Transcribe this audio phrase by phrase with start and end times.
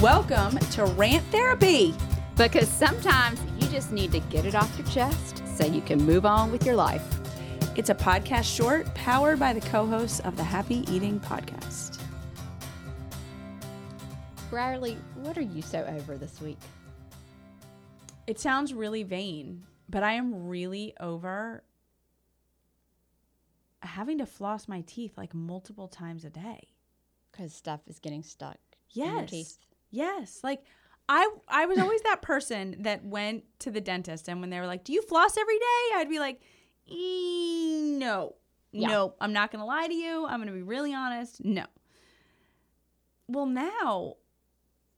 [0.00, 1.94] Welcome to Rant Therapy.
[2.34, 6.24] Because sometimes you just need to get it off your chest so you can move
[6.24, 7.04] on with your life.
[7.76, 12.00] It's a podcast short powered by the co hosts of the Happy Eating Podcast.
[14.48, 16.58] Brierley, what are you so over this week?
[18.26, 21.62] It sounds really vain, but I am really over
[23.82, 26.68] having to floss my teeth like multiple times a day.
[27.30, 28.56] Because stuff is getting stuck
[29.04, 29.58] in your Yes.
[29.90, 30.40] Yes.
[30.42, 30.62] Like
[31.08, 34.66] I I was always that person that went to the dentist and when they were
[34.66, 36.40] like, "Do you floss every day?" I'd be like,
[36.86, 38.36] "E- "No.
[38.72, 38.88] Yeah.
[38.88, 40.24] No, I'm not going to lie to you.
[40.26, 41.44] I'm going to be really honest.
[41.44, 41.64] No."
[43.28, 44.14] Well, now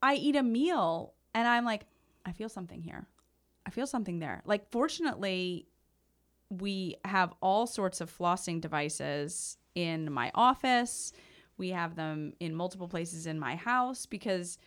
[0.01, 1.85] I eat a meal and I'm like,
[2.25, 3.07] I feel something here.
[3.65, 4.41] I feel something there.
[4.45, 5.67] Like fortunately,
[6.49, 11.11] we have all sorts of flossing devices in my office.
[11.57, 14.57] We have them in multiple places in my house because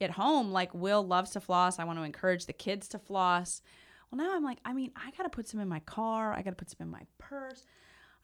[0.00, 1.78] at home, like Will loves to floss.
[1.78, 3.62] I want to encourage the kids to floss.
[4.10, 6.32] Well, now I'm like, I mean, I got to put some in my car.
[6.32, 7.64] I got to put some in my purse.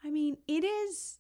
[0.05, 1.19] I mean, it is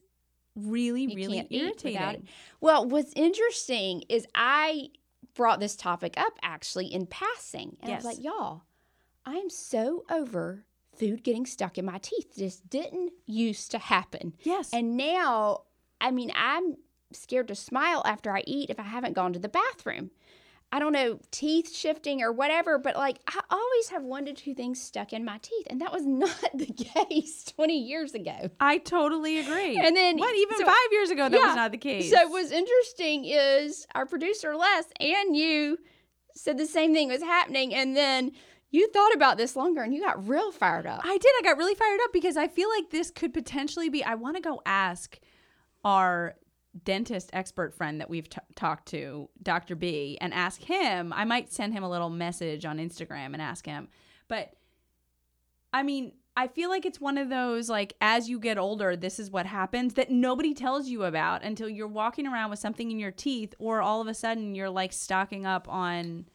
[0.54, 1.94] really, You really can't eat without it.
[1.94, 2.28] irritating.
[2.60, 4.88] Well, what's interesting is I
[5.34, 7.76] brought this topic up actually in passing.
[7.80, 8.62] And I was like, y'all,
[9.24, 10.64] I am so over
[10.96, 12.34] food getting stuck in my teeth.
[12.36, 14.34] This didn't used to happen.
[14.42, 14.70] Yes.
[14.72, 15.62] And now,
[16.00, 16.76] I mean, I'm
[17.12, 20.10] scared to smile after I eat if I haven't gone to the bathroom.
[20.74, 24.54] I don't know, teeth shifting or whatever, but like I always have one to two
[24.54, 25.66] things stuck in my teeth.
[25.68, 28.48] And that was not the case 20 years ago.
[28.58, 29.76] I totally agree.
[29.78, 30.34] And then- what?
[30.34, 31.46] Even so- five years ago, that Yeah.
[31.48, 32.10] was not the case.
[32.10, 35.78] So what's interesting is our producer Les and you
[36.34, 38.32] said the same thing was happening, and then
[38.70, 41.02] you thought about this longer and you got real fired up.
[41.04, 41.30] I did.
[41.38, 44.02] I got really fired up because I feel like this could potentially be.
[44.02, 45.18] I want to go ask
[45.84, 46.36] our
[46.84, 49.76] dentist expert friend that we've t- talked to, Dr.
[49.76, 51.12] B, and ask him.
[51.12, 53.88] I might send him a little message on Instagram and ask him.
[54.28, 54.54] But
[55.72, 59.18] I mean, I feel like it's one of those like as you get older, this
[59.18, 62.98] is what happens that nobody tells you about until you're walking around with something in
[62.98, 66.26] your teeth, or all of a sudden you're like stocking up on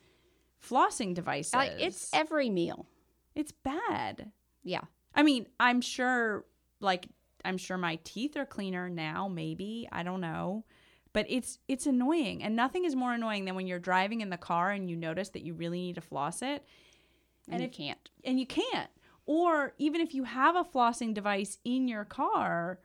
[0.64, 1.54] flossing uh, devices.
[1.54, 2.88] Like it's every meal.
[3.36, 4.32] it's bad.
[4.64, 4.82] Yeah.
[5.16, 6.46] I mean, I'm sure,
[6.80, 7.08] like,
[7.48, 9.28] I'm sure my teeth are cleaner now.
[9.28, 10.66] Maybe I don't know,
[11.14, 14.38] but it's it's annoying, and nothing is more annoying than when you're driving in the
[14.38, 16.66] car and you notice that you really need to floss it,
[17.48, 18.10] And, And you if- can't.
[18.24, 18.90] and you can't.
[19.26, 22.80] Or even if you have a flossing device in your car,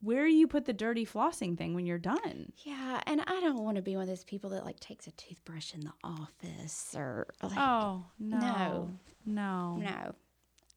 [0.00, 2.52] where do you put the dirty flossing thing when you're done?
[2.58, 5.12] Yeah, and I don't want to be one of those people that like takes a
[5.12, 8.98] toothbrush in the office or like Oh no, No.
[9.24, 10.14] no, no.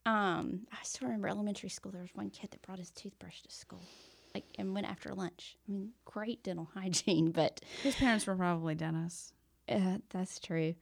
[0.05, 1.91] Um, I still remember elementary school.
[1.91, 3.81] There was one kid that brought his toothbrush to school,
[4.33, 5.57] like, and went after lunch.
[5.67, 9.33] I mean, great dental hygiene, but His parents were probably dentists.
[9.67, 10.75] Uh, that's true.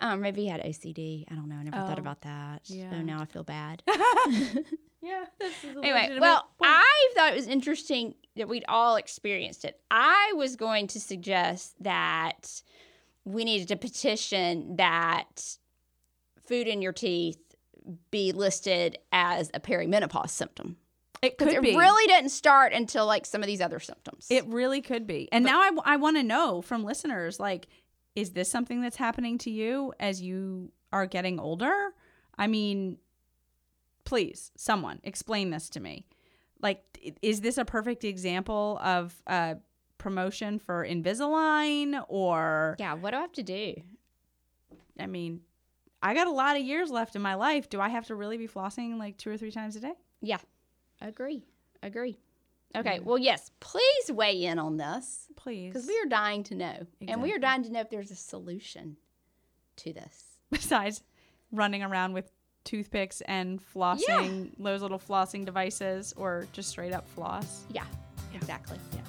[0.00, 1.24] Um, maybe he had OCD.
[1.28, 1.56] I don't know.
[1.56, 2.62] I never thought Oh, about that.
[2.66, 2.90] yeah.
[2.92, 3.82] So now I feel bad.
[5.00, 6.72] Yeah, this is anyway, well, point.
[6.72, 9.80] I thought it was interesting that we'd all experienced it.
[9.92, 12.62] I was going to suggest that
[13.24, 15.56] we needed to petition that
[16.44, 17.38] food in your teeth
[18.10, 20.76] be listed as a perimenopause symptom.
[21.22, 24.26] it Because could it be really didn't start until like some of these other symptoms.
[24.30, 25.28] It really could be.
[25.32, 27.66] And now I, want to know from listeners like,
[28.14, 31.92] is this something that's happening to you as you are getting older?
[32.36, 32.98] I mean,
[34.04, 36.06] please, someone explain this to me.
[36.60, 36.82] Like,
[37.22, 39.56] is this a perfect example of a
[39.98, 42.02] promotion for Invisalign?
[42.08, 43.74] Or, yeah, what do I have to do?
[44.98, 45.42] I mean,
[46.02, 47.68] I got a lot of years left in my life.
[47.68, 49.94] Do I have to really be flossing like two or three times a day?
[50.20, 50.38] Yeah,
[51.00, 51.44] agree.
[51.82, 52.18] Agree.
[52.76, 53.04] Okay, mm.
[53.04, 55.26] well, yes, please weigh in on this.
[55.36, 55.72] Please.
[55.72, 56.86] Because we are dying to know.
[57.06, 58.96] And we are dying to know if there's a solution
[59.76, 60.24] to this.
[60.50, 61.02] besides
[61.52, 62.30] running around with
[62.64, 67.64] toothpicks and flossing those little flossing devices or just straight up floss.
[67.70, 67.84] Yeah,
[68.32, 68.38] Yeah.
[68.38, 68.78] exactly.
[68.92, 69.00] Yeah.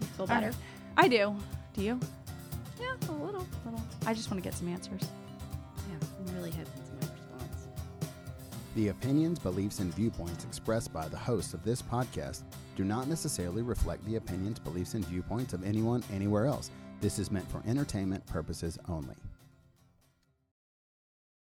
[0.00, 0.46] You feel better?
[0.48, 0.56] right.
[0.96, 1.34] I do.
[1.74, 1.98] Do you?
[2.78, 3.46] Yeah, a little.
[3.64, 3.82] Little.
[4.06, 5.08] I just want to get some answers.
[6.34, 6.66] Really somebody
[7.00, 7.68] responds.
[8.74, 12.42] The opinions, beliefs, and viewpoints expressed by the hosts of this podcast
[12.76, 16.70] do not necessarily reflect the opinions, beliefs, and viewpoints of anyone anywhere else.
[17.00, 19.16] This is meant for entertainment purposes only.